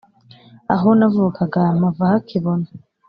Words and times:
aho 0.73 0.89
navukaga 0.97 1.61
mpava 1.77 2.03
hakibona 2.11 2.67